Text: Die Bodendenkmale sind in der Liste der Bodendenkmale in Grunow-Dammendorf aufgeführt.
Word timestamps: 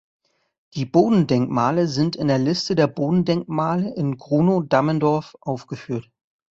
Die 0.73 0.87
Bodendenkmale 0.87 1.87
sind 1.87 2.15
in 2.15 2.27
der 2.27 2.39
Liste 2.39 2.73
der 2.73 2.87
Bodendenkmale 2.87 3.93
in 3.93 4.17
Grunow-Dammendorf 4.17 5.35
aufgeführt. 5.41 6.09